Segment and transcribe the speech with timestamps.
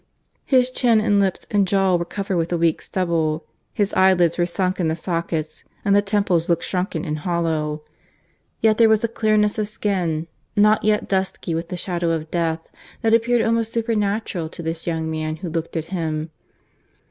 [0.45, 4.47] His chin and lips and jaws were covered with a week's stubble, his eyelids were
[4.47, 7.83] sunk in the sockets, and the temples looked shrunken and hollow;
[8.61, 10.25] yet there was a clearness of skin,
[10.55, 12.67] not yet dusky with the shadow of death,
[13.03, 16.31] that appeared almost supernatural to this young man who looked at him.